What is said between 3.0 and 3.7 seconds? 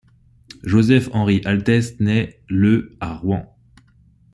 à Rouen.